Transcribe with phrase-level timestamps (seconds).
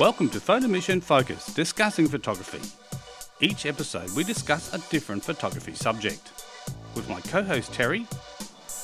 [0.00, 2.62] Welcome to Photo Mission Focus, discussing photography.
[3.46, 6.32] Each episode, we discuss a different photography subject.
[6.94, 8.06] With my co host Terry,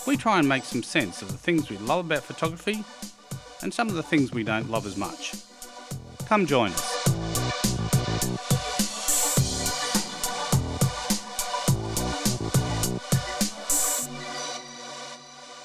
[0.07, 2.85] we try and make some sense of the things we love about photography
[3.63, 5.33] and some of the things we don't love as much.
[6.27, 7.07] Come join us.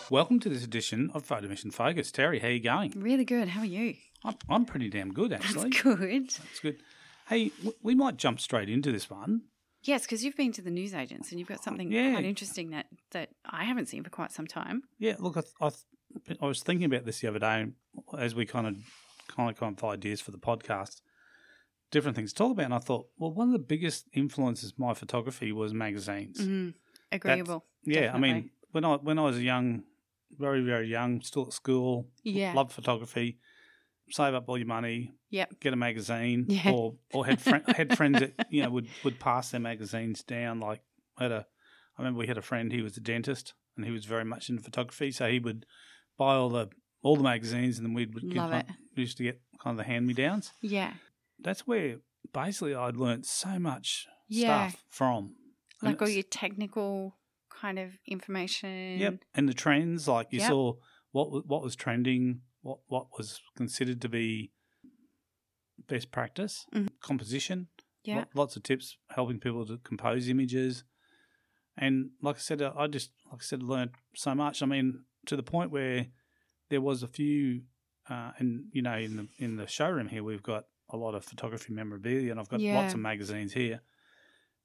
[0.10, 2.10] Welcome to this edition of Photo Mission Focus.
[2.10, 2.94] Terry, how are you going?
[2.96, 3.50] Really good.
[3.50, 3.96] How are you?
[4.24, 5.70] I'm, I'm pretty damn good, actually.
[5.70, 6.30] That's good.
[6.30, 6.78] That's good.
[7.28, 9.42] Hey, w- we might jump straight into this one.
[9.84, 12.12] Yes, because you've been to the newsagents and you've got something Yeah.
[12.14, 14.84] quite interesting that, that I haven't seen for quite some time.
[15.00, 17.66] Yeah, look, I, th- I, th- I was thinking about this the other day
[18.18, 18.76] as we kind of
[19.28, 21.02] kind of come up with ideas for the podcast,
[21.90, 22.66] different things to talk about.
[22.66, 26.38] And I thought, well, one of the biggest influences my photography was magazines.
[26.40, 26.74] Mm,
[27.12, 27.66] agreeable.
[27.84, 29.84] Yeah, I mean, when I when I was young,
[30.38, 32.54] very very young, still at school, Yeah.
[32.54, 33.40] loved photography.
[34.12, 35.60] Save up all your money, Yep.
[35.60, 36.72] get a magazine, Yeah.
[36.72, 40.60] or or had friend, had friends that you know would would pass their magazines down.
[40.60, 40.82] Like
[41.18, 41.46] I had a,
[41.98, 42.72] I remember we had a friend.
[42.72, 45.12] He was a dentist, and he was very much into photography.
[45.12, 45.66] So he would
[46.18, 46.70] buy all the
[47.02, 48.66] all the magazines, and then we'd get Love it.
[48.96, 50.52] we used to get kind of the hand me downs.
[50.62, 50.94] Yeah.
[51.40, 51.98] That's where
[52.34, 54.68] basically I'd learnt so much Yeah.
[54.70, 55.36] stuff from.
[55.82, 57.18] And Like all your technical
[57.50, 59.00] kind of information.
[59.00, 60.48] Yep, and the trends like you Yep.
[60.50, 60.74] saw
[61.12, 64.52] what what was trending, what what was considered to be
[65.88, 66.90] best practice, Mhm.
[67.02, 67.68] composition.
[68.04, 68.16] Yeah.
[68.22, 70.84] lo- lots of tips helping people to compose images,
[71.78, 74.64] and like I said, I I just like I said learned so much.
[74.64, 76.08] I mean, to the point where
[76.70, 77.66] there was a few,
[78.10, 81.24] uh, and you know, in the in the showroom here, we've got a lot of
[81.24, 83.82] photography memorabilia, and I've got lots of magazines here.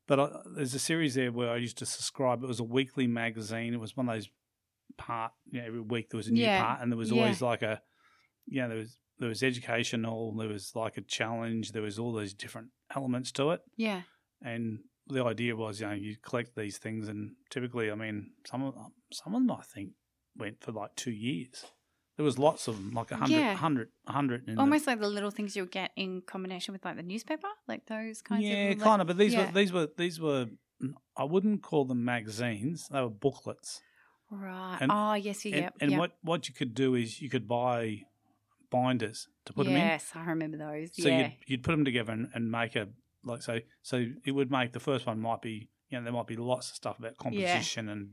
[0.06, 2.42] But I, there's a series there where I used to subscribe.
[2.42, 3.74] It was a weekly magazine.
[3.74, 4.30] It was one of those
[4.96, 5.32] part.
[5.50, 6.62] You know, every week there was a new Yeah.
[6.64, 7.22] part, and there was Yeah.
[7.22, 7.80] always like a,
[8.46, 10.34] you know, there was there was educational.
[10.36, 11.72] There was like a challenge.
[11.72, 14.02] There was all those different elements to it, Yeah.
[14.42, 18.62] and the idea was, you know, you collect these things, and typically, I mean, some
[18.62, 19.92] of them, some of them I think
[20.36, 21.64] went for like two years.
[22.16, 23.54] There was lots of them, like a hundred, Yeah.
[23.54, 24.46] hundred, a hundred.
[24.46, 27.86] the- Almost like the little things you'll get in combination with like the newspaper, like
[27.86, 28.78] those kinds yeah, of.
[28.78, 29.06] like- kind of.
[29.08, 29.46] But these yeah.
[29.46, 30.46] were these were these were.
[31.16, 32.88] I wouldn't call them magazines.
[32.88, 33.80] They were booklets.
[34.30, 34.78] Right.
[34.80, 35.44] And- oh, yes.
[35.44, 35.52] Yeah.
[35.54, 35.74] And, yep.
[35.80, 36.00] and yep.
[36.00, 38.02] what what you could do is you could buy
[38.70, 39.80] binders to put them in.
[39.80, 40.90] yes, I remember those.
[40.96, 41.18] So yeah.
[41.18, 42.88] you'd, you'd put them together and, and make a
[43.24, 46.26] like so so it would make the first one might be you know there might
[46.26, 48.10] be lots of stuff about composition and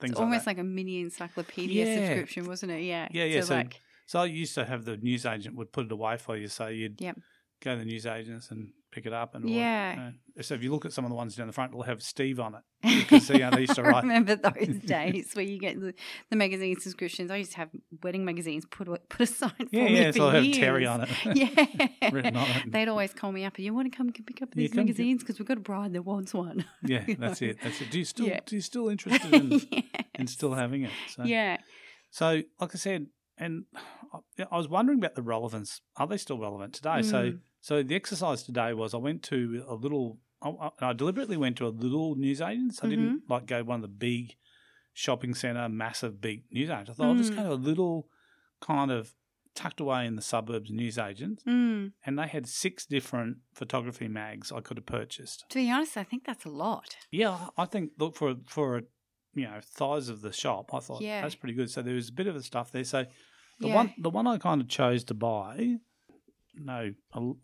[0.00, 0.50] things It's like almost that.
[0.52, 2.06] like a mini encyclopedia Yeah.
[2.08, 2.82] subscription, wasn't it?
[2.82, 3.08] Yeah.
[3.10, 5.92] Yeah, yeah, So, so- like, so I used to have the newsagent would put it
[5.92, 7.18] away for you, so you'd Yep.
[7.60, 10.10] go to the newsagents and pick it up and Yeah.
[10.40, 12.40] so if you look at some of the ones down the front, it'll have Steve
[12.40, 12.60] on it.
[12.90, 14.02] You can see how they used to I write.
[14.02, 15.94] remember those days where you get the,
[16.30, 17.30] the magazine subscriptions.
[17.30, 17.70] I used to have
[18.02, 20.10] wedding magazines put put aside for Yeah, me yeah.
[20.12, 20.52] for So I'll have.
[20.54, 21.08] Terry on it.
[21.36, 22.10] Yeah.
[22.10, 22.72] Written on it.
[22.72, 23.58] They'd always call me up.
[23.58, 26.32] You want to come pick up these magazines because we've got a bride that wants
[26.34, 26.64] one.
[26.84, 27.58] Yeah, that's it.
[27.62, 27.90] That's it.
[27.90, 28.40] Do you still Yeah.
[28.46, 29.60] do you still interested in,
[30.14, 30.90] in still having it?
[31.14, 31.58] So, Yeah.
[32.10, 33.06] So, like I said,
[33.38, 33.64] and
[34.12, 35.80] I- I was wondering about the relevance.
[35.96, 37.00] Are they still relevant today?
[37.00, 37.04] Mm.
[37.04, 37.32] so
[37.68, 40.18] the exercise today was I went to a little.
[40.42, 42.82] I, I- deliberately went to a little newsagents.
[42.82, 43.32] I didn't Mm-hmm.
[43.32, 44.36] like go to one of the big
[44.94, 46.90] shopping centre, massive big newsagents.
[46.90, 47.36] I thought I'll just Mm.
[47.36, 48.08] go to a little
[48.60, 49.14] kind of
[49.54, 51.92] tucked away in the suburbs newsagents, Mm.
[52.06, 55.44] and they had six different photography mags I could have purchased.
[55.50, 56.96] To be honest, I think that's a lot.
[57.10, 58.82] Yeah, I think look for for
[59.34, 60.72] you know size of the shop.
[60.72, 61.20] I thought Yeah.
[61.20, 61.70] that's pretty good.
[61.70, 62.84] So there was a bit of the stuff there.
[62.84, 63.04] So
[63.58, 63.74] the Yeah.
[63.74, 65.76] one the one I kind of chose to buy,
[66.64, 66.92] no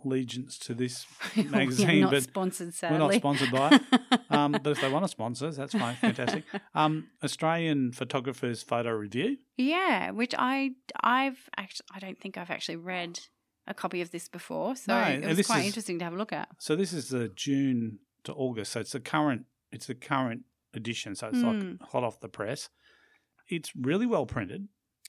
[0.04, 1.06] allegiance to this
[1.36, 3.82] We're magazine, not but sponsored, we're not sponsored by it.
[4.28, 6.44] Um, but if they want to sponsor us, that's fine, fantastic.
[6.74, 9.36] Um, Australian Photographers Photo Review.
[9.56, 13.20] Yeah, which I I've actually I don't think I've actually read
[13.68, 16.16] a copy of this before, so No, it was quite is- interesting to have a
[16.16, 16.48] look at.
[16.58, 18.72] So this is the June to August.
[18.72, 19.46] So it's the current.
[19.72, 20.42] It's the current
[20.74, 21.14] edition.
[21.14, 21.46] So it's Hmm.
[21.46, 22.68] like hot off the press.
[23.48, 24.68] It's really well printed.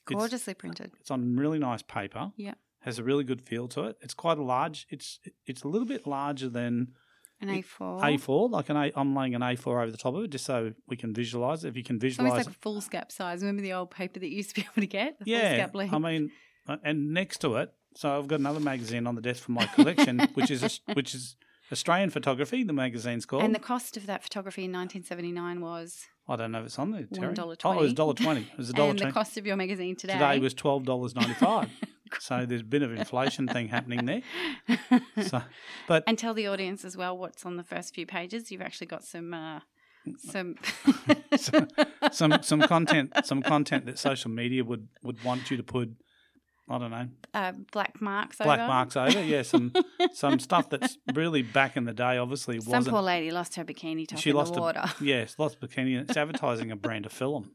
[0.09, 0.91] It's- Gorgeously printed.
[1.01, 2.31] It's on really nice paper.
[2.37, 2.53] Yeah.
[2.87, 3.97] Has a really good feel to it.
[4.01, 4.87] It's quite a large.
[4.89, 6.93] It's it's a little bit larger than
[7.41, 8.01] An A4.
[8.01, 8.49] A4.
[8.49, 8.93] Like an A.
[8.95, 11.67] I'm laying an A4 over the top of it just so we can visualize it.
[11.67, 13.41] If you can It's visualize almost like a foolscap size.
[13.41, 15.19] Remember the old paper that you used to be able to get?
[15.19, 15.67] The yeah.
[15.75, 16.31] I mean,
[16.65, 19.65] uh, and next to it, so I've got another magazine on the desk from my
[19.65, 21.35] collection, which is which is
[21.73, 22.63] Australian Photography.
[22.63, 23.43] The magazine's called.
[23.43, 26.91] and the cost of that photography in 1979 was, I don't know if it's on
[26.91, 27.05] there.
[27.13, 27.33] Terry.
[27.33, 27.57] $1.20.
[27.65, 28.41] Oh, it was dollar twenty.
[28.43, 30.13] It was a dollar and the cost of your magazine today.
[30.13, 31.69] Today was twelve dollars ninety five.
[32.19, 34.21] so there's a bit of inflation thing happening there.
[35.23, 35.41] So,
[35.87, 38.51] but and tell the audience as well what's on the first few pages.
[38.51, 39.61] You've actually got some uh,
[40.17, 40.55] some
[42.11, 45.89] some some content some content that social media would would want you to put
[46.69, 48.67] I don't know, uh, black marks black over.
[48.67, 49.23] marks over.
[49.23, 49.71] Yeah, some
[50.13, 52.17] some stuff that's really back in the day.
[52.17, 52.93] Obviously, Some wasn't.
[52.93, 54.81] poor lady lost her bikini top she in lost the water.
[54.83, 56.01] a yes, lost bikini.
[56.01, 57.51] It's advertising a brand of film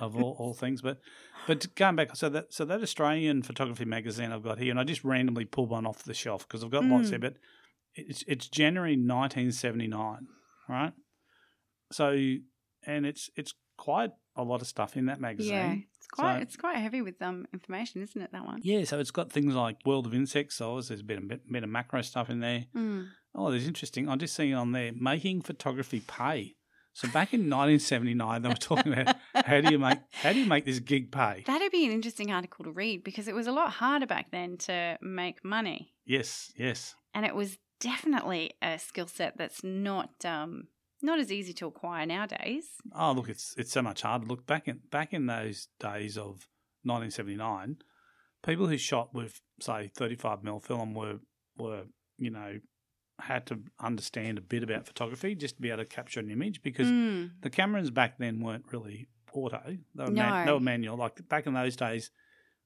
[0.00, 0.82] of all, all things.
[0.82, 0.98] But
[1.46, 4.84] but going back, so that so that Australian photography magazine I've got here, and I
[4.84, 7.10] just randomly pulled one off the shelf because I've got lots Mm.
[7.10, 7.18] here.
[7.18, 7.36] But
[7.94, 10.26] it's it's January 1979,
[10.68, 10.92] right?
[11.90, 12.10] So
[12.86, 15.52] and it's it's quite a lot of stuff in that magazine.
[15.52, 18.30] yeah, it's quite So- it's quite heavy with um information, isn't it?
[18.32, 18.60] That one.
[18.62, 20.56] Yeah, so it's got things like World of Insects.
[20.56, 22.66] So there's a bit, a bit, bit of macro stuff in there.
[22.74, 23.08] Mm.
[23.34, 24.08] Oh, there's interesting.
[24.08, 26.54] I'm just seeing on there making photography pay.
[26.94, 29.16] So back in 1979, they were talking about
[29.46, 31.42] how do you make how do you make this gig pay?
[31.46, 34.56] That'd be an interesting article to read because it was a lot harder back then
[34.58, 36.94] to make money, Yes, yes.
[37.14, 40.68] and it was definitely a skill set that's not um
[41.04, 42.66] not as easy to acquire nowadays.
[42.94, 44.26] Oh, look, it's it's so much harder.
[44.26, 46.46] Look back in back in those days of
[46.84, 47.76] 1979,
[48.44, 51.18] people who shot with say 35 mm film were
[51.56, 51.84] were
[52.18, 52.58] you know
[53.22, 56.62] had to understand a bit about photography just to be able to capture an image
[56.62, 57.30] because Mm.
[57.40, 59.62] the cameras back then weren't really auto.
[59.94, 60.44] They were, man- No.
[60.46, 60.96] they were manual.
[60.96, 62.10] Like back in those days,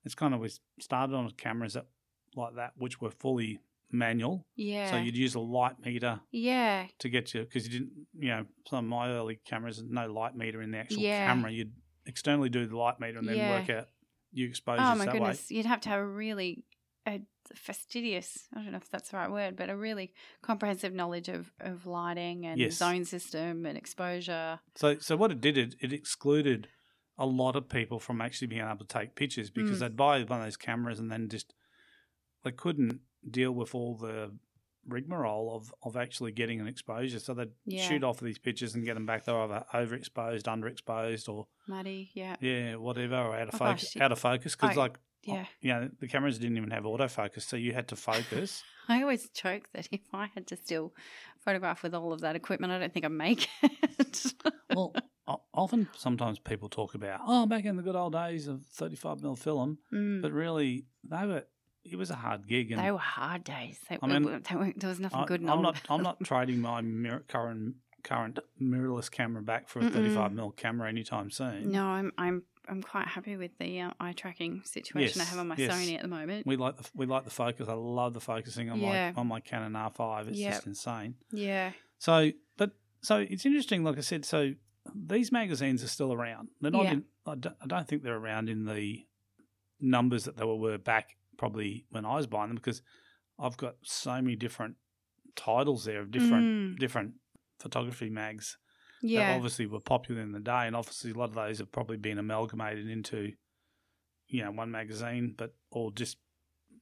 [0.05, 1.87] it's kind of was started on cameras that,
[2.35, 3.59] like that, which were fully
[3.91, 4.47] manual.
[4.57, 4.91] Yeah.
[4.91, 6.87] So you'd use a light meter yeah.
[6.99, 10.35] to get you because you didn't, you know, some of my early cameras, no light
[10.37, 11.27] meter in the actual Yeah.
[11.27, 11.51] camera.
[11.53, 11.73] You'd
[12.05, 13.61] externally do the light meter and then Yeah.
[13.61, 13.89] work out
[14.33, 16.65] your exposures Oh my that goodness, you'd have to have a really
[17.07, 17.21] a
[17.55, 20.13] fastidious, I don't know if that's the right word, but a really
[20.43, 22.75] comprehensive knowledge of, of lighting and Yes.
[22.77, 24.61] zone system and exposure.
[24.75, 26.69] So, so what it did, it, it excluded
[27.19, 29.81] a lot of people from actually being able to take pictures because Mm.
[29.81, 31.55] they'd buy one of those cameras and then just
[32.43, 34.37] they couldn't deal with all the
[34.87, 37.19] rigmarole of, of actually getting an exposure.
[37.19, 37.89] So they'd Yeah.
[37.89, 39.25] shoot off these pictures and get them back.
[39.25, 42.37] They're either overexposed, underexposed, or Muddy, yeah.
[42.41, 43.95] yeah, whatever, or out of Oh, focus.
[43.95, 45.45] gosh, out of focus because like Yeah.
[45.61, 48.63] you know the cameras didn't even have autofocus, so you had to focus.
[48.89, 50.95] I always joke that if I had to still
[51.45, 54.33] photograph with all of that equipment, I don't think I'd make it.
[54.75, 54.95] well,
[55.53, 59.19] often sometimes people talk about oh back in the good old days of thirty five
[59.19, 60.23] mm film, Mm.
[60.23, 61.45] but really they were
[61.85, 63.79] it was a hard gig and They were hard days.
[63.89, 66.61] They, I mean, they weren't, there was nothing I, good I'm not I'm not trading
[66.61, 69.93] my mirror, current current mirrorless camera back for a Mm-mm.
[69.93, 71.73] 35 mm camera anytime soon.
[71.73, 75.49] No, I'm I'm I'm quite happy with the uh, eye tracking situation I have on
[75.49, 75.73] my yes.
[75.73, 76.47] Sony at the moment.
[76.47, 77.69] We like the we like the focus.
[77.69, 79.13] I love the focusing on Yeah.
[79.15, 80.29] my on my Canon R5.
[80.29, 80.53] It's Yep.
[80.53, 81.15] just insane.
[81.33, 81.73] yeah.
[81.99, 82.73] So, but
[83.03, 83.85] so it's interesting.
[83.85, 84.53] Like I said, so
[84.95, 86.49] these magazines are still around.
[86.61, 86.85] They're not.
[86.85, 86.93] Yeah.
[86.93, 89.05] In, I, don't, I don't think they're around in the
[89.81, 92.83] numbers that they were, were back probably when I was buying them because
[93.39, 94.77] I've got so many different
[95.35, 96.79] titles there of different Mm.
[96.79, 97.15] different
[97.61, 98.57] photography mags
[99.03, 99.35] that Yeah.
[99.35, 102.19] obviously were popular in the day, and obviously a lot of those have probably been
[102.19, 103.33] amalgamated into
[104.29, 106.19] you know one magazine, but or just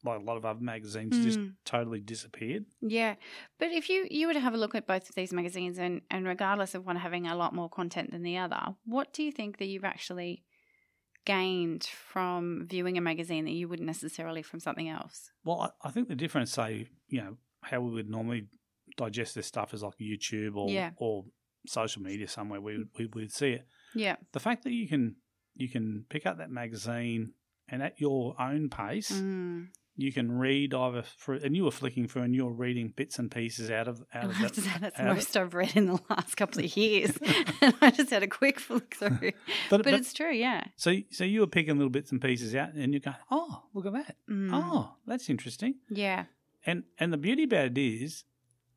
[0.04, 1.54] like a lot of other magazines just Mm.
[1.64, 2.66] totally disappeared.
[2.80, 3.14] Yeah,
[3.58, 6.02] but if you you were to have a look at both of these magazines, and
[6.10, 9.32] and regardless of one having a lot more content than the other, what do you
[9.32, 10.44] think that you've actually
[11.24, 15.30] gained from viewing a magazine that you wouldn't necessarily from something else?
[15.44, 18.48] Well, I, I think the difference, say, you know, how we would normally
[18.98, 20.90] digest this stuff is like YouTube or Yeah.
[20.96, 21.24] or
[21.66, 22.60] social media somewhere.
[22.60, 23.66] We would we would see it.
[23.94, 25.16] Yeah, The fact that you can
[25.54, 27.32] you can pick up that magazine
[27.68, 29.68] and at your own pace, mm.
[29.96, 33.18] you can read either through, and you were flicking through and you were reading bits
[33.20, 34.54] and pieces out of out of that.
[34.56, 37.16] say that's out of- most I've read in the last couple of years,
[37.60, 39.18] and I just had a quick flick through.
[39.20, 39.32] But,
[39.70, 40.64] But, but it's true, yeah.
[40.76, 43.86] so so you were picking little bits and pieces out, and you're going, oh, look
[43.86, 44.16] at that.
[44.28, 44.50] Mm.
[44.52, 45.76] Oh, that's interesting.
[45.88, 46.24] Yeah,
[46.66, 48.24] And and the beauty about it is,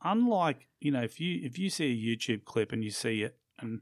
[0.04, 3.38] unlike you know, if you if you see a YouTube clip and you see it,
[3.60, 3.82] and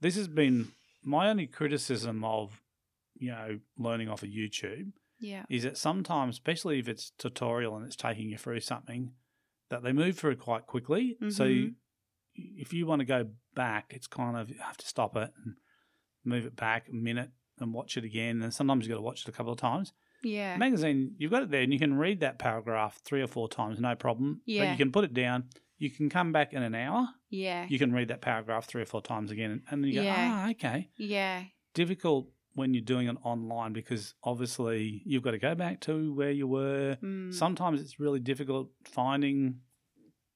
[0.00, 2.60] this has been my only criticism of
[3.16, 7.86] you know learning off of YouTube yeah, is that sometimes, especially if it's tutorial and
[7.86, 9.12] it's taking you through something,
[9.70, 11.16] that they move through quite quickly.
[11.28, 11.74] So Mhm.
[12.34, 15.56] if you want to go back, it's kind of you have to stop it and
[16.24, 18.42] move it back a minute and watch it again.
[18.42, 19.92] And sometimes you've got to watch it a couple of times
[20.22, 23.48] yeah, magazine, you've got it there and you can read that paragraph three or four
[23.48, 24.40] times, no problem.
[24.46, 24.64] Yeah.
[24.64, 25.44] But you can put it down.
[25.78, 27.08] You can come back in an hour.
[27.30, 29.62] yeah, You can read that paragraph three or four times again.
[29.70, 30.30] And then you go, Yeah.
[30.46, 30.90] ah, okay.
[30.96, 36.14] yeah, Difficult when you're doing it online because obviously you've got to go back to
[36.14, 36.98] where you were.
[37.02, 37.32] mm.
[37.34, 39.60] Sometimes it's really difficult finding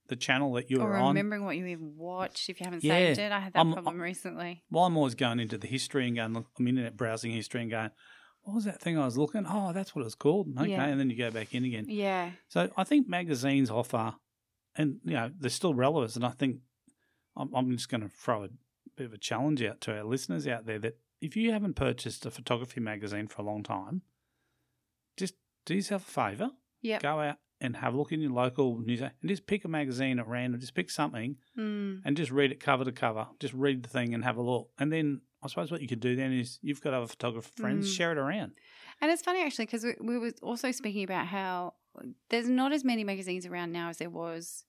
[0.09, 1.09] the channel that you or were on.
[1.09, 2.93] remembering what you even watched if you haven't Yeah.
[2.95, 3.33] saved it.
[3.33, 4.64] I had that I'm- problem recently.
[4.71, 7.71] Well, I'm always going into the history and going, look, I'm internet browsing history and
[7.71, 7.90] going,
[8.47, 9.45] what was that thing I was looking?
[9.49, 10.49] Oh, that's what it was called.
[10.59, 10.71] Okay.
[10.71, 10.85] Yeah.
[10.87, 11.87] And then you go back in again.
[11.88, 14.15] Yeah, So I think magazines offer,
[14.76, 16.17] and you know, they're still relevant.
[16.17, 16.59] And I think
[17.37, 18.49] I'm, I'm just going to throw a
[18.97, 22.25] bit of a challenge out to our listeners out there that if you haven't purchased
[22.25, 24.03] a photography magazine for a long time,
[25.17, 25.35] just
[25.65, 26.50] do yourself a favour,
[26.83, 27.03] Yep.
[27.03, 30.19] go out and have a look in your local news and just pick a magazine
[30.19, 32.03] at random, just pick something Mm.
[32.05, 33.26] and just read it cover to cover.
[33.41, 34.71] Just read the thing and have a look.
[34.79, 37.88] And then I suppose what you could do then is you've got other photographer friends,
[37.88, 37.97] Mm.
[37.97, 38.53] share it around.
[39.00, 41.75] And it's funny actually because we, we were also speaking about how
[42.31, 44.65] there's not as many magazines around now as there was,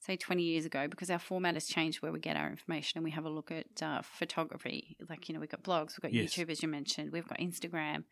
[0.00, 3.04] say, 20 years ago because our format has changed where we get our information and
[3.04, 4.96] we have a look at uh, photography.
[5.08, 6.34] Like, you know, we've got blogs, we've got Yes.
[6.34, 8.04] YouTube, as you mentioned, we've got Instagram.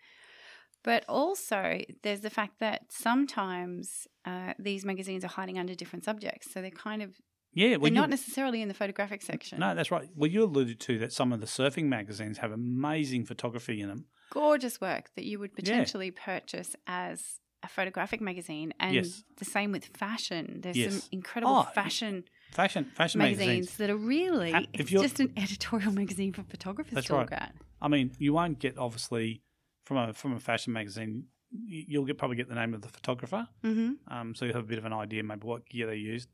[0.85, 6.53] But also, there's the fact that sometimes uh, these magazines are hiding under different subjects.
[6.53, 7.17] So they're kind of,
[7.57, 9.59] Yeah, well, they're not necessarily in the photographic section.
[9.59, 10.09] no, that's right.
[10.15, 14.05] Well, you alluded to that some of the surfing magazines have amazing photography in them.
[14.31, 18.75] gorgeous work that you would potentially purchase as a photographic magazine.
[18.79, 19.25] And Yes.
[19.39, 20.61] the same with fashion.
[20.63, 20.93] There's Yes.
[20.95, 23.77] some incredible Oh, fashion Fashion, fashion magazines, magazines.
[23.79, 27.21] that are really if it's just an editorial magazine for photographers That's to right.
[27.23, 27.55] look at.
[27.83, 29.43] I mean, you won't get obviously
[29.85, 31.25] from a from a fashion magazine.
[31.51, 34.13] You'll get probably get the name of the photographer, Mm-hmm.
[34.15, 36.29] um, so you have a bit of an idea maybe what gear they used.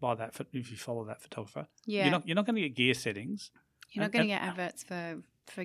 [0.00, 2.74] By that, if you follow that photographer, Yeah, you're not you're not going to get
[2.76, 3.50] gear settings.
[3.90, 5.64] you're not going to get adverts for for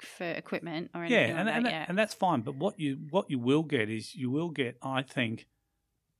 [0.00, 2.40] for equipment or anything Yeah, like and that and, and that's fine.
[2.42, 5.46] But what you what you will get is you will get, I think,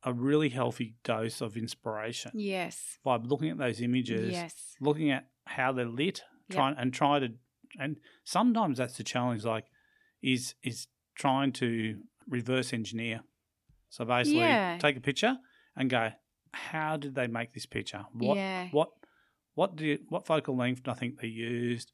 [0.02, 5.28] a really healthy dose of inspiration yes, by looking at those images, yes, looking at
[5.46, 6.56] how they're lit, Yep.
[6.56, 7.28] trying and try to,
[7.80, 9.44] and sometimes that's the challenge.
[9.44, 9.64] Like,
[10.22, 13.20] is is trying to reverse engineer.
[13.88, 14.76] So basically, Yeah.
[14.78, 15.38] take a picture
[15.75, 16.10] and go,
[16.56, 18.04] how did they make this picture?
[18.12, 18.88] What yeah, what
[19.54, 21.92] what do you, what focal length do I think they used?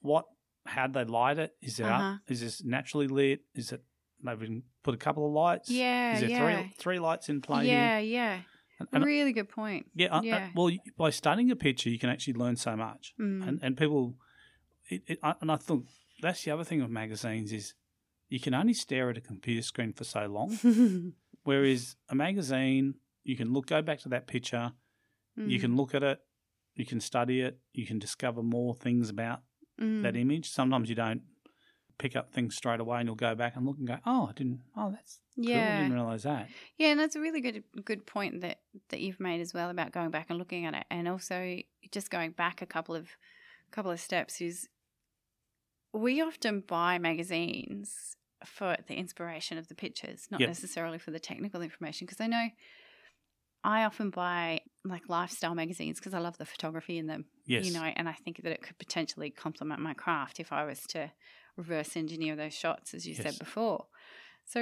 [0.00, 0.24] What
[0.66, 1.52] how did they light it?
[1.62, 2.14] Is it Uh-huh.
[2.14, 2.20] up?
[2.28, 3.40] Is this naturally lit?
[3.54, 3.82] Is it
[4.22, 5.70] been put a couple of lights?
[5.70, 8.10] yeah, Is there yeah, three three lights in play yeah, here?
[8.18, 8.40] yeah.
[8.80, 9.86] And, and- really good point.
[9.94, 10.48] yeah, I- I- yeah.
[10.54, 13.46] well, by studying a picture, you can actually learn so much, Mm.
[13.46, 14.16] and and people,
[14.88, 15.86] it, it, and I think
[16.22, 17.74] that's the other thing with magazines is
[18.28, 20.50] you can only stare at a computer screen for so long.
[21.44, 24.72] Whereas a magazine, you can look go back to that picture,
[25.44, 25.60] you Mm.
[25.60, 26.20] can look at it,
[26.76, 29.40] you can study it, you can discover more things about
[29.78, 30.02] Mm.
[30.02, 30.50] that image.
[30.50, 31.22] Sometimes you don't
[31.98, 34.32] pick up things straight away, and you'll go back and look and go, "Oh, I
[34.32, 34.62] didn't.
[34.76, 35.72] Oh, that's cool.
[35.72, 39.20] I didn't realize that." Yeah, and that's a really good good point that that you've
[39.20, 41.58] made as well about going back and looking at it, and also
[41.90, 43.16] just going back a couple of
[43.70, 44.68] couple of steps is
[45.92, 50.46] we often buy magazines for the inspiration of the pictures, not Yep.
[50.46, 52.06] necessarily for the technical information.
[52.06, 52.48] Because I know
[53.62, 57.66] I often buy like lifestyle magazines because I love the photography in them, Yes.
[57.66, 60.80] you know, and I think that it could potentially complement my craft if I was
[60.88, 61.10] to
[61.56, 63.22] reverse engineer those shots, as you Yes.
[63.22, 63.86] said before.
[64.46, 64.60] So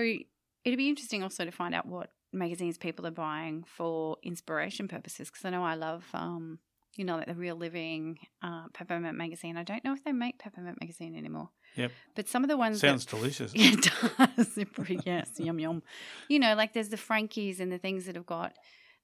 [0.65, 5.31] it'd be interesting also to find out what magazines people are buying for inspiration purposes
[5.31, 6.59] because I know I love, um,
[6.97, 9.57] you know, like the Real Living uh, Peppermint magazine.
[9.57, 11.51] I don't know if they make Peppermint magazine anymore.
[11.77, 11.93] Yep.
[12.17, 13.53] But some of the ones Sounds that, delicious.
[13.55, 13.89] it
[14.37, 14.59] does.
[15.07, 15.83] Yes, yum yum.
[16.29, 18.57] You know, like there's the Frankies and the things that have got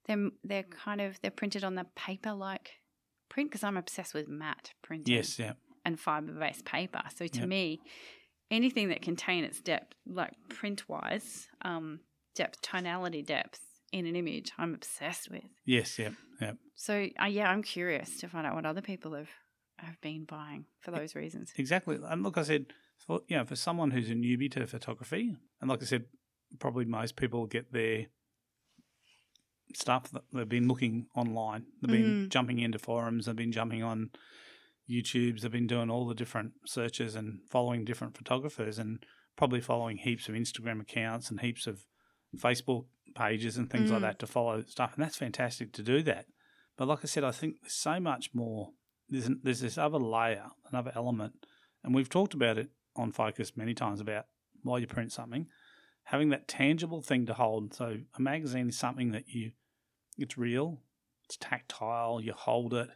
[0.07, 0.33] them.
[0.43, 2.71] They're kind of they're printed on the paper like
[3.29, 5.39] print because I'm obsessed with matte printing Yes.
[5.39, 5.53] Yeah.
[5.83, 7.01] and fiber based paper.
[7.15, 7.47] So to Yep.
[7.49, 7.79] me,
[8.51, 11.99] anything that contain its depth, like print wise, um,
[12.35, 13.59] depth, tonality depth
[13.91, 15.43] in an image, I'm obsessed with.
[15.65, 15.97] Yes.
[15.97, 16.09] Yeah.
[16.41, 16.53] Yeah.
[16.75, 19.29] So uh, yeah, I'm curious to find out what other people have
[19.79, 21.51] have been buying for those reasons.
[21.57, 21.97] Exactly.
[22.01, 22.67] And look, I said,
[23.05, 26.05] for, you know, for someone who's a newbie to photography, and like I said,
[26.59, 28.05] probably most people get their
[29.73, 31.65] stuff that they've been looking online.
[31.81, 32.29] They've been Mhm.
[32.29, 33.25] jumping into forums.
[33.25, 34.11] They've been jumping on
[34.89, 35.41] YouTube's.
[35.41, 39.03] They've been doing all the different searches and following different photographers and
[39.35, 41.85] probably following heaps of Instagram accounts and heaps of
[42.37, 44.03] Facebook pages and things like Mm.
[44.03, 44.93] that to follow stuff.
[44.95, 46.27] And that's fantastic to do that.
[46.77, 48.73] But like I said, I think there's so much more.
[49.09, 51.45] There's there's this other layer, another element,
[51.83, 54.25] and we've talked about it on Focus many times about
[54.63, 55.47] why you print something,
[56.05, 57.73] having that tangible thing to hold.
[57.73, 59.51] So a magazine is something that you,
[60.17, 60.81] it's real,
[61.25, 62.21] it's tactile.
[62.21, 62.89] You hold it,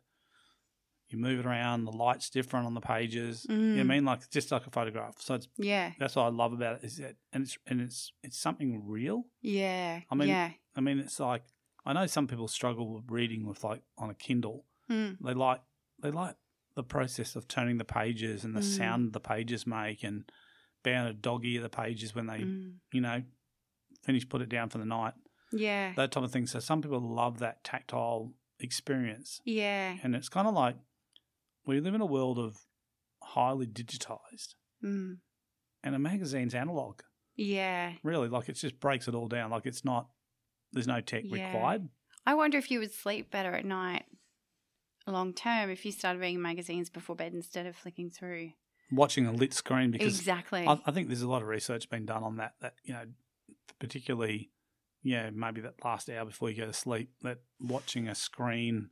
[1.10, 1.86] you move it around.
[1.86, 3.46] The light's different on the pages.
[3.50, 3.88] You know what I Mm.
[3.88, 4.06] mean?
[4.06, 5.16] Like it's just like a photograph.
[5.20, 8.14] So it's Yeah, that's what I love about it is that, and it's and it's
[8.24, 9.26] it's something real.
[9.42, 10.52] yeah, I mean- yeah.
[10.76, 11.44] I mean, it's like
[11.86, 14.66] I know some people struggle with reading with like on a Kindle.
[14.90, 15.18] Mm.
[15.20, 15.62] They like
[16.02, 16.36] they like
[16.76, 18.78] the process of turning the pages and the Mm.
[18.78, 20.32] sound the pages make and
[20.84, 22.76] being a dog ear the pages when they Mm.
[22.94, 23.24] you know
[24.04, 25.14] finish put it down for the night
[25.52, 26.46] Yeah, that type of thing.
[26.48, 29.98] So some people love that tactile experience, yeah.
[30.04, 30.76] and it's kind of like
[31.66, 32.66] we live in a world of
[33.24, 35.20] highly digitized, Mm.
[35.84, 37.02] and a magazine's analog.
[37.36, 37.94] Yeah.
[38.04, 39.50] Really, like it just breaks it all down.
[39.52, 40.10] Like it's not
[40.72, 41.46] there's no tech Yeah.
[41.48, 41.90] required.
[42.26, 44.06] I wonder if you would sleep better at night
[45.08, 48.52] long term if you started reading magazines before bed instead of flicking through.
[48.92, 50.66] Watching a lit screen because exactly.
[50.66, 52.54] I, I think there's a lot of research been done on that.
[52.62, 53.06] That you know,
[53.80, 54.52] particularly,
[55.04, 58.90] yeah, maybe that last hour before you go to sleep, that watching a screen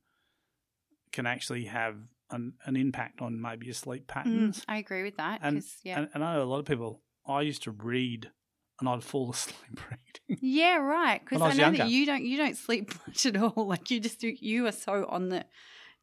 [1.11, 1.95] can actually have
[2.29, 4.59] an, an impact on maybe your sleep patterns.
[4.59, 5.39] Mm, I agree with that.
[5.41, 5.99] And- yeah.
[5.99, 7.01] And, and I know a lot of people.
[7.27, 8.31] I used to read,
[8.79, 10.39] and I'd fall asleep reading.
[10.41, 11.19] Yeah, right.
[11.23, 11.77] Because I I know younger.
[11.79, 13.67] that you don't you don't sleep much at all.
[13.67, 15.45] Like you just do, you are so on the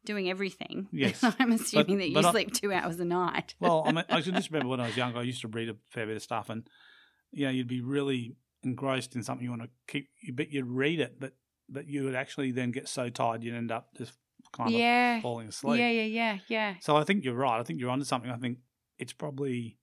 [0.05, 0.87] doing everything.
[0.93, 1.23] Yes.
[1.23, 3.55] I'm assuming that you but I- sleep two hours a night.
[3.59, 5.69] Well, I, mean, I can just remember when I was younger, I used to read
[5.69, 6.67] a fair bit of stuff, and
[7.31, 10.09] you know, you'd be really engrossed in something you want to keep.
[10.21, 11.33] You bet you'd read it, but
[11.67, 14.13] but you would actually then get so tired you'd end up just
[14.53, 15.79] kind of yeah, falling asleep.
[15.79, 16.75] yeah, yeah, yeah, yeah.
[16.81, 17.59] So I think you're right.
[17.59, 18.29] I think you're onto something.
[18.29, 18.59] I think
[18.99, 19.77] it's probably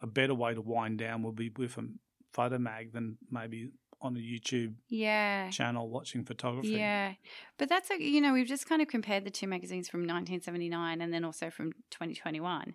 [0.00, 1.88] a better way to wind down would be with a
[2.32, 3.70] photo mag than maybe
[4.02, 5.50] on a YouTube Yeah.
[5.50, 6.70] channel watching photography.
[6.70, 7.14] Yeah,
[7.58, 11.00] but that's a, you know we've just kind of compared the two magazines from 1979
[11.00, 12.74] and then also from 2021.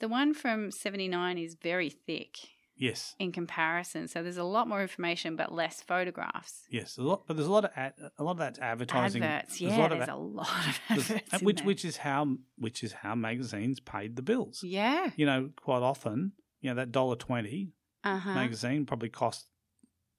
[0.00, 2.38] The one from 79 is very thick
[2.76, 3.14] Yes.
[3.20, 6.64] in comparison, so there's a lot more information but less photographs.
[6.70, 6.96] Yes.
[6.98, 9.22] A lot, but there's a lot of ad, a lot of that's advertising.
[9.22, 11.66] Adverts, There's yeah, a lot of there's a- a lot of adverts, which there.
[11.66, 14.62] which is how which is how magazines paid the bills.
[14.64, 17.70] yeah, You know, quite often, you know, that dollar twenty
[18.02, 19.46] uh huh, magazine probably cost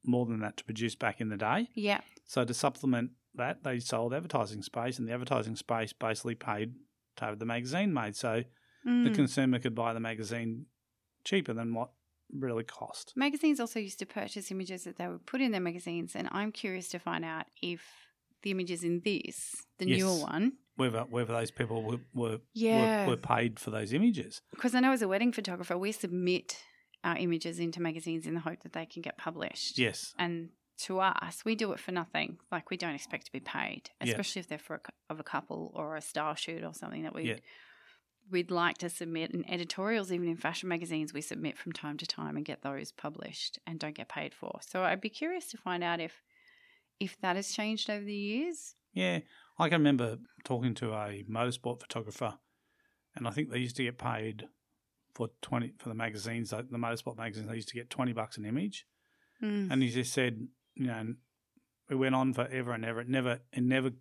[0.06, 1.70] more than that to produce back in the day.
[1.74, 6.74] yeah, So to supplement that, they sold advertising space, and the advertising space basically paid
[7.18, 8.16] to have the magazine made.
[8.16, 8.44] So
[8.86, 9.14] the Mm.
[9.16, 10.66] consumer could buy the magazine
[11.24, 11.92] cheaper than what
[12.32, 13.14] really cost.
[13.16, 16.52] Magazines also used to purchase images that they would put in their magazines, and I'm
[16.52, 17.82] curious to find out if
[18.42, 20.00] the images in this, the Yes.
[20.00, 23.06] newer one, Whether whether those people were were, Yeah.
[23.06, 24.42] were, were paid for those images.
[24.52, 26.58] because I know as a wedding photographer, we submit
[27.04, 29.78] our images into magazines in the hope that they can get published.
[29.78, 30.14] Yes.
[30.18, 32.38] And to us, we do it for nothing.
[32.52, 34.12] Like we don't expect to be paid, Yeah.
[34.12, 37.14] especially if they're for a, of a couple or a style shoot or something that
[37.14, 37.30] we.
[37.30, 37.36] Yeah.
[38.32, 42.06] We'd like to submit and editorials, even in fashion magazines, we submit from time to
[42.08, 44.60] time and get those published and don't get paid for.
[44.66, 46.22] So I'd be curious to find out if
[47.02, 48.76] if that has changed over the years.
[48.94, 49.20] Yeah,
[49.60, 52.36] I can remember talking to a motorsport photographer,
[53.16, 54.48] and I think they used to get paid
[55.14, 57.48] for twenty for the magazines, like the motorsport magazines.
[57.48, 58.86] They used to get twenty bucks an image,
[59.42, 59.72] Mm.
[59.72, 61.14] and he just said, you know,
[61.90, 63.02] it went on forever and ever.
[63.02, 63.92] It never, it never,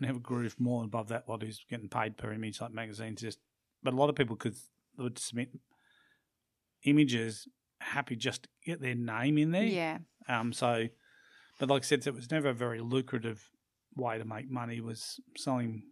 [0.00, 1.28] never grew more above that.
[1.28, 3.38] What he's getting paid per image, like magazines, just.
[3.82, 4.56] But a lot of people could
[4.96, 5.50] would submit
[6.84, 7.48] images
[7.80, 9.62] happy just to get their name in there.
[9.64, 9.98] Yeah.
[10.28, 10.88] Um, so,
[11.58, 13.48] but like I said, it was never a very lucrative
[13.96, 15.82] way to make money was selling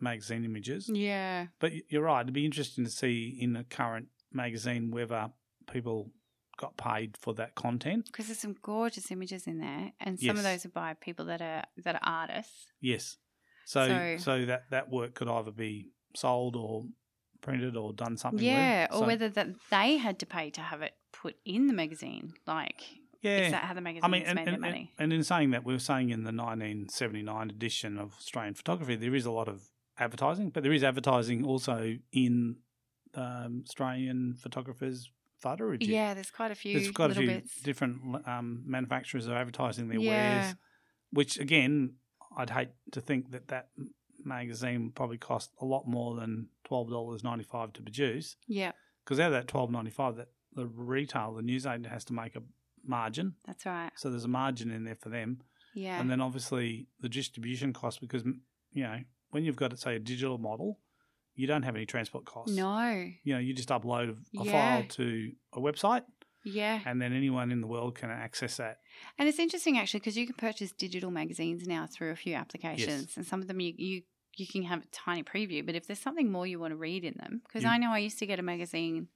[0.00, 0.88] magazine images.
[0.92, 1.46] Yeah.
[1.58, 5.30] But you're right; it'd be interesting to see in the current magazine whether
[5.70, 6.10] people
[6.56, 8.06] got paid for that content.
[8.06, 11.40] Because there's some gorgeous images in there, and some of those are by people that
[11.40, 12.66] are that are artists.
[12.80, 13.16] Yes.
[13.64, 16.86] So, so, So- that that work could either be sold or
[17.40, 18.44] printed or done something.
[18.44, 18.92] Yeah, with.
[18.92, 22.34] or So, whether that they had to pay to have it put in the magazine.
[22.46, 22.82] Like,
[23.22, 23.38] yeah.
[23.38, 24.92] is that how the magazines I mean, and, made their and, money?
[24.98, 29.14] and in saying that, we were saying in the 1979 edition of Australian Photography, there
[29.14, 32.56] is a lot of advertising, but there is advertising also in
[33.14, 35.10] um, Australian photographers'
[35.40, 35.92] photo review.
[35.94, 37.60] yeah, there's quite a few There's quite a few bits.
[37.62, 40.10] different um, manufacturers are advertising their Yeah.
[40.42, 40.54] wares,
[41.12, 41.94] which again,
[42.36, 43.68] I'd hate to think that that
[44.22, 48.72] magazine probably cost a lot more than twelve dollars ninety five to produce, Yeah,
[49.04, 52.36] because out of that twelve ninety five, that the retail, the newsagent has to make
[52.36, 52.42] a
[52.84, 53.90] margin, that's right.
[53.96, 55.40] so there's a margin in there for them.
[55.74, 58.24] Yeah, And then obviously the distribution cost because
[58.72, 58.98] you know
[59.30, 60.78] when you've got say a digital model,
[61.34, 62.56] you don't have any transport costs.
[62.56, 64.52] no, You know, you just upload a Yeah.
[64.52, 66.04] file to a website,
[66.44, 68.80] yeah, and then anyone in the world can access that.
[69.18, 73.16] and it's interesting actually because you can purchase digital magazines now through a few applications,
[73.16, 74.02] and some of them you you
[74.36, 75.64] you can have a tiny preview.
[75.66, 77.98] But if there's something more you want to read in them, because I know I
[77.98, 79.08] used to get a magazine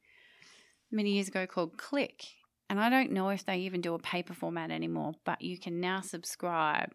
[0.91, 2.25] many years ago called Click,
[2.69, 5.81] and I don't know if they even do a paper format anymore, but you can
[5.81, 6.93] now subscribe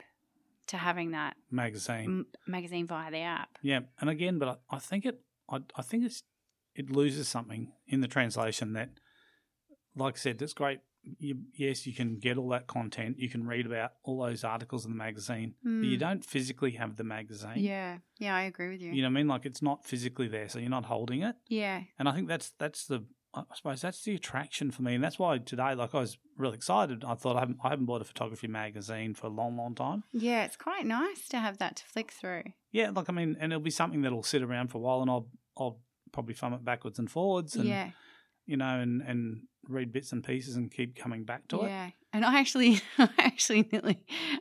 [0.69, 3.49] to having that Magazine, m- magazine via the app.
[3.61, 3.81] yeah.
[4.01, 6.23] And again, but I, I think it, I, I think it's,
[6.75, 8.89] it loses something in the translation that,
[9.95, 10.79] like I said, that's great.
[11.17, 13.17] You, yes, you can get all that content.
[13.19, 15.99] You can read about all those articles in the magazine, but you Mm.
[15.99, 17.57] don't physically have the magazine.
[17.57, 18.91] Yeah, yeah, I agree with you.
[18.91, 19.27] You know what I mean?
[19.27, 21.35] Like it's not physically there, so you're not holding it.
[21.47, 25.03] yeah, And I think that's that's the I suppose that's the attraction for me, and
[25.03, 27.03] that's why today, like I was really excited.
[27.03, 30.03] I thought I haven't I haven't bought a photography magazine for a long, long time.
[30.11, 32.43] yeah, it's quite nice to have that to flick through.
[32.71, 35.11] Yeah, like I mean, and it'll be something that'll sit around for a while, and
[35.11, 35.79] I'll I'll
[36.11, 37.91] probably thumb it backwards and forwards, and yeah,
[38.47, 41.67] you know, and and read bits and pieces and keep coming back to it.
[41.67, 41.89] yeah.
[42.11, 43.99] And I actually, I actually nearly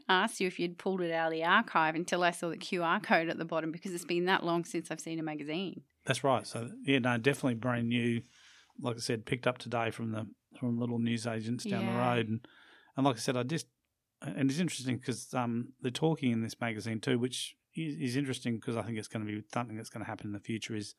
[0.08, 3.02] asked you if you'd pulled it out of the archive until I saw the QR
[3.02, 5.82] code at the bottom because it's been that long since I've seen a magazine.
[6.06, 6.46] That's right.
[6.46, 8.22] So yeah, no, definitely brand new.
[8.80, 10.26] Like I said, picked up today from the
[10.58, 12.40] from little newsagents down the road, and
[12.96, 13.66] And like I said, I just
[14.22, 18.56] and it's interesting because um, they're talking in this magazine too, which is, is interesting
[18.56, 20.74] because I think it's going to be something that's going to happen in the future.
[20.74, 20.94] Is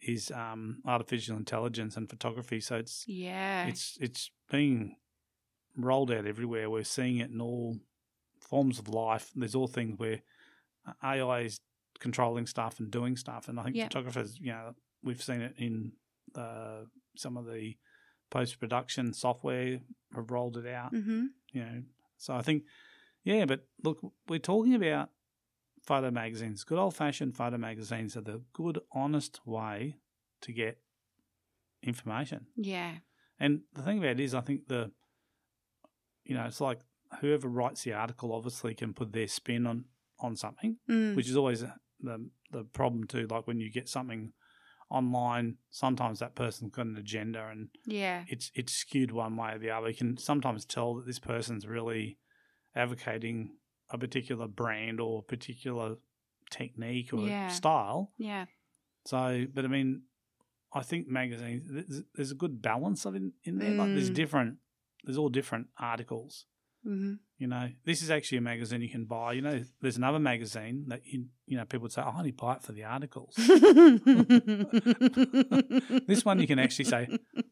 [0.00, 2.60] is um, artificial intelligence and photography?
[2.60, 3.66] So it's Yeah.
[3.66, 4.96] it's it's being
[5.76, 6.68] rolled out everywhere.
[6.68, 7.78] We're seeing it in all
[8.40, 9.30] forms of life.
[9.34, 10.20] There's all things where
[11.02, 11.60] AI is
[12.00, 13.92] controlling stuff and doing stuff, and I think Yep.
[13.92, 15.92] photographers, you know, we've seen it in
[16.34, 17.76] the, some of the
[18.30, 19.80] post production software
[20.14, 20.92] have rolled it out.
[20.92, 21.26] mm-hmm.
[21.52, 21.82] You know,
[22.16, 22.62] so I think,
[23.24, 25.10] yeah, but look, we're talking about
[25.82, 26.64] photo magazines.
[26.64, 29.96] Good old fashioned photo magazines are the good, honest way
[30.40, 30.78] to get
[31.82, 32.46] information.
[32.56, 32.92] Yeah.
[33.38, 34.92] And the thing about it is, I think the,
[36.24, 36.80] you know, it's like
[37.20, 39.84] whoever writes the article obviously can put their spin on
[40.20, 41.16] on something, Mm.
[41.16, 41.64] which is always
[42.00, 43.26] the the problem too.
[43.28, 44.32] Like when you get something
[44.92, 48.24] online, sometimes that person's got an agenda and yeah.
[48.28, 49.88] it's it's skewed one way or the other.
[49.88, 52.18] You can sometimes tell that this person's really
[52.74, 53.56] advocating
[53.90, 55.96] a particular brand or particular
[56.50, 57.48] technique or Yeah.
[57.48, 58.12] style.
[58.18, 58.46] Yeah.
[59.06, 60.02] So, but I mean,
[60.72, 63.72] I think magazines there's, there's a good balance of in, in there.
[63.74, 64.14] Like there's Mm.
[64.14, 64.56] different,
[65.04, 66.46] there's all different articles.
[66.86, 67.14] Mm-hmm.
[67.38, 69.32] You know, this is actually a magazine you can buy.
[69.32, 72.30] You know, there's another magazine that you you know people would say, "Oh, I only
[72.32, 73.34] buy it for the articles."
[76.06, 77.08] this one you can actually say,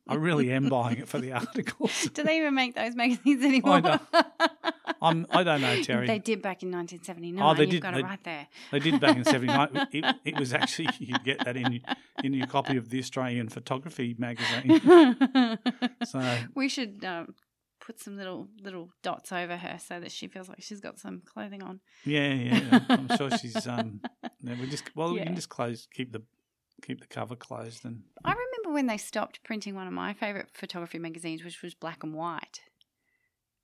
[0.09, 3.81] "I really am buying it for the articles." Do they even make those magazines anymore?
[3.81, 4.03] don't-
[5.03, 6.07] I'm I don't know, Terry.
[6.07, 7.43] They did back in 1979.
[7.43, 7.83] Oh, they You've did.
[7.83, 8.47] got They- it right there.
[8.71, 9.87] They did back in '79.
[9.93, 11.81] It, it was actually you'd get that in
[12.23, 15.59] in your copy of the Australian Photography magazine.
[16.05, 17.35] So we should um,
[17.91, 21.21] put some little little dots over her so that she feels like she's got some
[21.25, 21.81] clothing on.
[22.05, 23.67] yeah, yeah, I'm sure she's.
[23.67, 24.01] Um,
[24.41, 26.23] yeah, we just well, we can just close, keep the
[26.87, 30.51] keep the cover closed, and I remember when they stopped printing one of my favorite
[30.53, 32.61] photography magazines, which was black and white,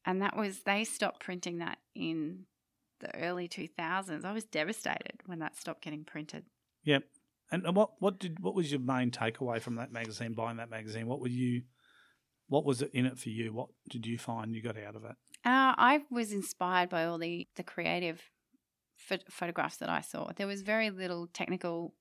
[0.04, 2.46] and that was they stopped printing that in
[2.98, 4.24] the early 2000s.
[4.24, 6.46] I was devastated when that stopped getting printed.
[6.82, 7.04] yep.
[7.52, 10.32] And and what what did what was your main takeaway from that magazine?
[10.32, 11.62] Buying that magazine, what were you?
[12.48, 13.52] What was it in it for you?
[13.52, 15.16] What did you find you got out of it?
[15.44, 18.22] Uh, I was inspired by all the the creative
[18.96, 20.30] pho- photographs that I saw.
[20.36, 21.94] There was very little technical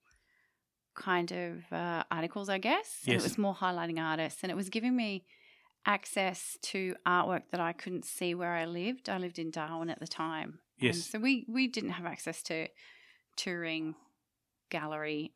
[0.95, 3.01] kind of uh, articles, I guess.
[3.05, 3.21] And Yes.
[3.21, 5.25] it was more highlighting artists, and it was giving me
[5.85, 9.09] access to artwork that I couldn't see where I lived.
[9.09, 11.09] I lived in Darwin at the time, and Yes.
[11.09, 12.67] so we we didn't have access to
[13.35, 13.95] touring,
[14.69, 15.31] gallery,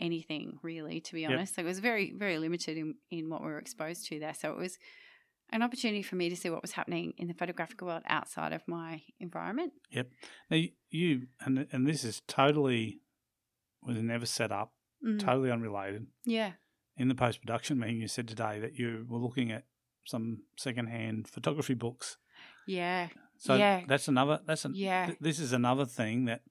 [0.00, 1.00] anything really.
[1.00, 1.30] To be Yep.
[1.30, 4.34] honest, so it was very very limited in in what we were exposed to there.
[4.34, 4.78] So it was
[5.52, 8.62] an opportunity for me to see what was happening in the photographic world outside of
[8.68, 9.72] my environment.
[9.90, 10.10] Yep.
[10.50, 13.00] Now you- you and and this is totally
[13.82, 15.18] was never set up, Mm.
[15.18, 16.06] totally unrelated.
[16.24, 16.52] Yeah.
[16.96, 19.64] in the post production meeting, you said today that you were looking at
[20.04, 22.18] some secondhand photography books.
[22.66, 23.08] Yeah.
[23.38, 23.84] So Yeah.
[23.86, 24.42] that's another.
[24.44, 25.06] That's an, Yeah.
[25.06, 26.42] th- This is another thing that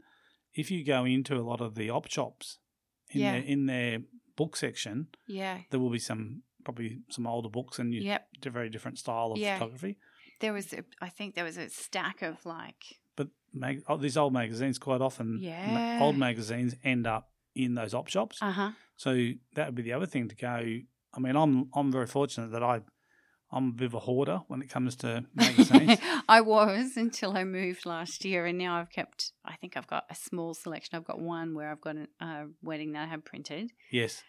[0.55, 2.57] if you go into a lot of the op shops
[3.11, 3.31] in Yeah.
[3.33, 3.99] their in their
[4.35, 5.61] book section, Yeah.
[5.69, 8.27] there will be some probably some older books and you, Yep.
[8.45, 9.57] a very different style of Yeah.
[9.57, 9.97] photography.
[10.39, 14.15] There was, a, I think there was a stack of like, But mag- oh, these
[14.17, 15.99] old magazines quite often, ma- Yeah.
[16.01, 18.41] old magazines end up in those op shops.
[18.41, 18.71] uh huh.
[18.95, 20.79] So that would be the other thing to go.
[21.13, 22.81] I mean, I'm I'm very fortunate that I
[23.51, 25.99] I'm a bit of a hoarder when it comes to magazines.
[26.27, 29.31] I was until I moved last year, and now I've kept.
[29.43, 30.95] I think I've got a small selection.
[30.95, 34.23] I've got one where I've got a uh, wedding that I have printed, yes,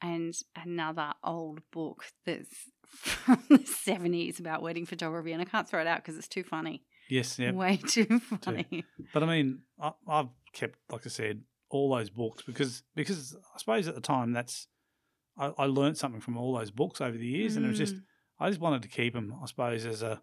[0.00, 2.54] and another old book that's
[2.86, 6.44] from the seventies about wedding photography, and I can't throw it out because it's too
[6.44, 6.82] funny.
[7.08, 7.52] yes, yeah.
[7.52, 8.84] Way too funny.
[9.12, 13.58] But I mean, I, I've kept, like I said, all those books because because I
[13.58, 14.68] suppose at the time that's
[15.36, 17.96] I, I learned something from all those books over the years, and it was just
[17.96, 18.02] Mm.
[18.38, 20.22] I just wanted to keep them, I suppose, as a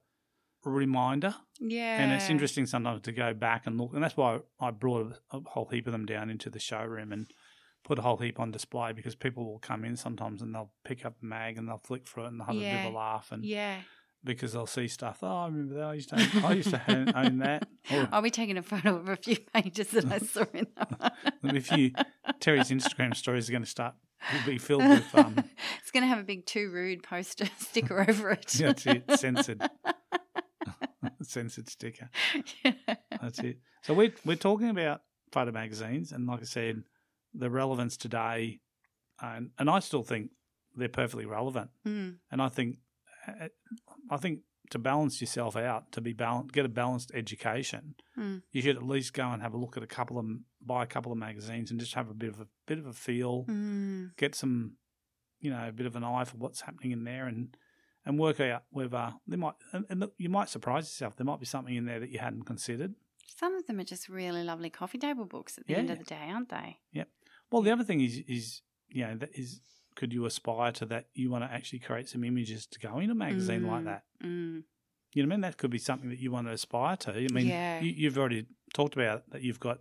[0.64, 1.36] reminder.
[1.60, 5.14] yeah, And it's interesting sometimes to go back and look, and that's why I brought
[5.32, 7.32] a, whole heap of them down into the showroom and
[7.84, 11.04] put a whole heap on display because people will come in sometimes and they'll pick
[11.06, 12.96] up a mag and they'll flick through it and they'll have a bit of a
[12.96, 13.82] laugh and Yeah,
[14.24, 15.20] because they'll see stuff.
[15.22, 15.84] Oh, I remember that.
[15.84, 17.68] I used to own, I used to own, own that.
[17.92, 21.12] Or I'll be taking a photo of a few pages that I saw in that
[21.42, 21.56] one.
[21.56, 21.92] if you
[22.40, 23.96] Terry's Instagram stories are going to start
[24.32, 25.34] will be filled with um
[25.82, 28.46] it's going to have a big too rude poster sticker over it.
[28.50, 29.68] that's it censored
[31.24, 32.10] censored sticker.
[32.64, 32.74] Yeah.
[33.22, 33.58] That's it.
[33.84, 36.84] So we're we're talking about photo magazines, and like I said,
[37.34, 38.60] the relevance today,
[39.22, 40.32] and and I still think
[40.76, 41.70] they're perfectly relevant.
[41.88, 42.18] Mm.
[42.32, 42.78] And I think,
[43.28, 43.48] uh,
[44.12, 48.44] I think to balance yourself out, to be balanced, get a balanced education, Mm.
[48.52, 50.26] you should at least go and have a look at a couple of
[50.64, 52.94] buy a couple of magazines and just have a bit of a bit of a
[52.94, 54.16] feel, Mm.
[54.18, 54.78] get some,
[55.40, 57.58] you know, a bit of an eye for what's happening in there, and
[58.06, 59.54] and work out whether they might.
[59.74, 61.16] And, and look, you might surprise yourself.
[61.16, 62.96] There might be something in there that you hadn't considered.
[63.38, 65.94] Some of them are just really lovely coffee table books at the end Yeah.
[65.94, 66.80] of the day, aren't they?
[66.94, 67.10] Yep.
[67.52, 69.62] Well, the other thing is is you know that is
[69.96, 71.06] could you aspire to that?
[71.14, 73.86] You want to actually create some images to go in a magazine like Mm.
[73.86, 74.04] that.
[74.24, 74.64] Mm.
[75.14, 75.42] You know what I mean?
[75.42, 77.12] That could be something that you want to aspire to.
[77.12, 77.82] I mean, Yeah.
[77.82, 79.42] you, you've already talked about that.
[79.42, 79.80] You've got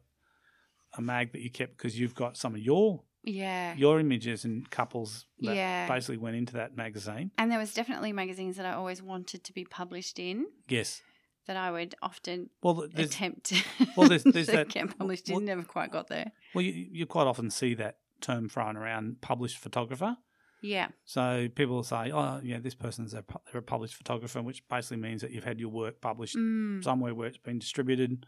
[0.99, 3.75] a mag that you kept because you've got some of your Yeah.
[3.77, 5.87] your images and couples that Yeah.
[5.87, 7.31] basically went into that magazine.
[7.38, 11.01] And there was definitely magazines that I always wanted to be published in Yes.
[11.46, 13.55] that I would often Well, attempt to,
[13.96, 15.44] well, there's- there's that- get published well- in.
[15.44, 16.33] Never quite got there.
[16.55, 20.16] well, you, you quite often see that term thrown around, published photographer.
[20.62, 20.88] Yeah.
[21.04, 25.22] So people say, "Oh, yeah, this person's a, they're a published photographer," which basically means
[25.22, 26.85] that you've had your work published Mm.
[26.85, 28.26] somewhere where it's been distributed,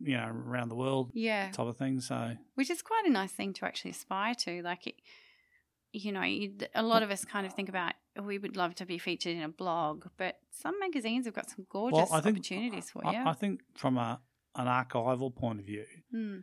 [0.00, 1.50] you know, around the world, Yeah.
[1.50, 2.00] type of thing.
[2.00, 4.62] So Which is quite a nice thing to actually aspire to.
[4.62, 4.94] Like, it,
[5.92, 8.86] you know, you, a lot of us kind of think about we would love to
[8.86, 12.90] be featured in a blog, but some magazines have got some gorgeous I think- opportunities
[12.90, 13.18] for I, you.
[13.26, 14.20] I think from a
[14.54, 16.42] an archival point of view, Mm.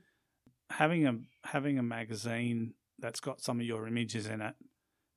[0.70, 4.56] Having a having a magazine that's got some of your images in it,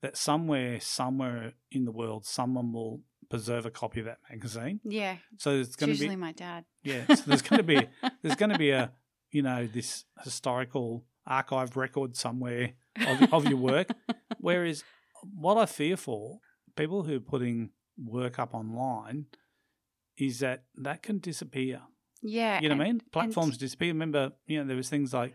[0.03, 4.81] that somewhere somewhere in the world someone will preserve a copy of that magazine.
[4.85, 5.17] Yeah.
[5.39, 6.65] So it's going to usually be my dad.
[6.83, 7.07] yeah.
[7.15, 7.87] So there's going to be
[8.23, 8.93] there's going to be a
[9.31, 12.73] you know this historical archive record somewhere
[13.07, 13.89] of, of your work.
[14.39, 14.85] Whereas
[15.35, 16.39] what I fear for
[16.77, 19.27] people who are putting work up online
[20.17, 21.83] is that that can disappear.
[22.23, 22.61] Yeah.
[22.61, 23.03] You know what I mean?
[23.13, 23.89] Platforms disappear.
[23.89, 25.35] Remember, you know, there was things like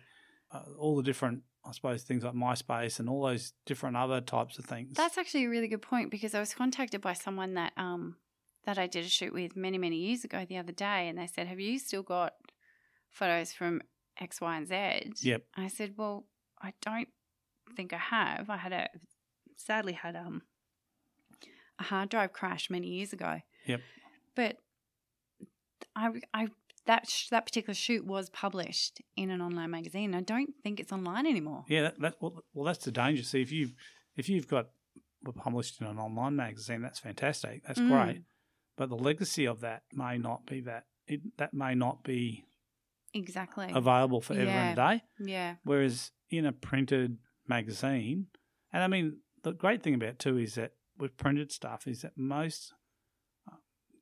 [0.52, 4.58] uh, all the different, I suppose, things like MySpace and all those different other types
[4.60, 4.96] of things.
[4.96, 8.17] That's actually a really good point because I was contacted by someone that um
[8.65, 11.28] that I did a shoot with many many years ago the other day, and they
[11.28, 12.34] said, "Have you still got
[13.10, 13.82] photos from
[14.19, 15.43] X, Y, and Z?" Yep.
[15.56, 16.26] I said, "Well,
[16.62, 17.10] I don't
[17.76, 18.50] think I have.
[18.50, 18.88] I had a
[19.56, 20.43] sadly had um
[21.80, 23.41] a hard drive crash many years ago.
[23.65, 23.82] Yep.
[24.36, 24.58] But
[25.96, 26.48] I I
[26.86, 30.13] that sh- that particular shoot was published in an online magazine.
[30.13, 31.65] I don't think it's online anymore.
[31.67, 33.24] Yeah, that, that well, well, that's the danger.
[33.24, 33.69] See, if you
[34.15, 34.67] if you've got
[35.36, 37.63] published in an online magazine, that's fantastic.
[37.65, 37.88] That's Mm.
[37.89, 38.22] great.
[38.76, 40.86] But the legacy of that may not be that.
[41.08, 42.46] It, that may not be
[43.13, 43.69] Exactly.
[43.74, 45.04] available for and a day.
[45.19, 45.56] yeah.
[45.63, 47.17] Whereas in a printed
[47.48, 48.28] magazine,
[48.72, 52.02] and I mean, the great thing about it too is that with printed stuff is
[52.02, 52.74] that most
[53.52, 53.56] uh,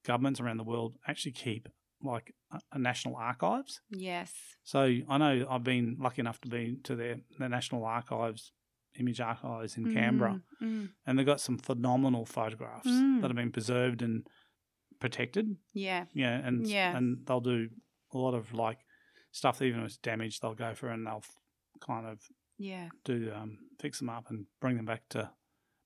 [0.06, 1.68] governments around the world actually keep
[2.04, 3.82] like a, a national archives.
[3.90, 4.34] Yes.
[4.64, 8.52] So I know I've been lucky enough to be to their the National Archives,
[9.00, 10.90] Image Archives in Canberra, Mm, mm.
[11.06, 13.22] and they've got some phenomenal photographs Mm.
[13.22, 14.28] that have been preserved and
[15.00, 15.56] protected.
[15.74, 16.06] Yeah.
[16.14, 16.96] Yeah, and Yeah.
[16.96, 17.70] and they'll do
[18.14, 18.80] a lot of like
[19.32, 21.24] stuff even if it's damaged, they'll go for and they'll
[21.80, 22.20] kind of
[22.58, 22.90] Yeah.
[23.06, 25.32] do um, fix them up and bring them back to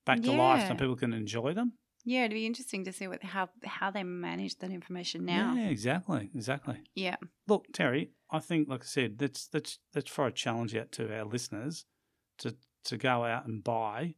[0.04, 1.72] back to life so people can enjoy them.
[2.08, 5.54] Yeah, it'd be interesting to see what how how they manage that information now.
[5.54, 6.78] Yeah, exactly, exactly.
[6.94, 7.16] Yeah.
[7.48, 11.12] Look, Terry, I think, like I said, that's that's that's for a challenge out to
[11.18, 11.84] our listeners
[12.38, 14.14] to to go out and buy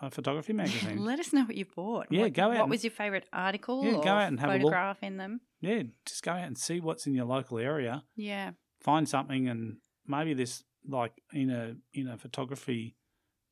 [0.00, 1.04] a photography magazine.
[1.04, 2.06] Let us know what you bought.
[2.10, 3.84] Yeah, what, go out What and- was your favorite article?
[3.84, 4.62] Yeah, or go out and have a look.
[4.62, 5.40] photograph in them.
[5.60, 8.04] yeah, just go out and see what's in your local area.
[8.14, 8.52] Yeah.
[8.80, 12.96] Find something, and maybe this like in a in a photography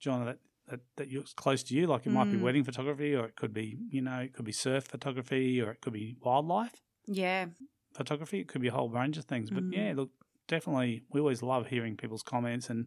[0.02, 0.38] genre that.
[0.70, 2.42] That, that looks close to you, like it might be Mm.
[2.42, 5.80] wedding photography, or it could be, you know, it could be surf photography, or it
[5.80, 6.80] could be wildlife.
[7.06, 7.46] Yeah.
[7.92, 8.38] photography.
[8.38, 9.50] It could be a whole range of things.
[9.50, 9.74] But Mm.
[9.76, 10.10] yeah, look,
[10.46, 12.86] definitely, we always love hearing people's comments and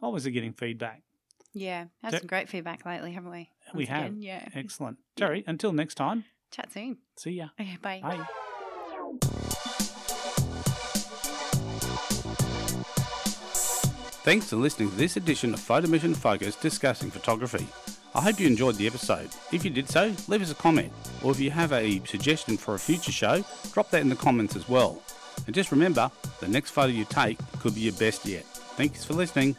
[0.00, 1.02] always are getting feedback.
[1.52, 1.86] Yeah.
[2.00, 3.50] Had So- some great feedback lately, haven't we?
[3.74, 4.04] We have.
[4.06, 4.48] again, Yeah.
[4.54, 4.98] Excellent.
[5.16, 6.98] Jerry, until next time, Chat soon.
[7.16, 7.48] see ya.
[7.58, 8.00] Okay, bye.
[8.00, 8.26] Bye.
[14.26, 17.64] Thanks for listening to this edition of Photo Mission Focus discussing photography.
[18.12, 19.30] I hope you enjoyed the episode.
[19.52, 22.74] If you did so, leave us a comment, or if you have a suggestion for
[22.74, 25.00] a future show, drop that in the comments as well.
[25.46, 26.10] And just remember,
[26.40, 28.42] the next photo you take could be your best yet.
[28.74, 29.54] Thanks for listening.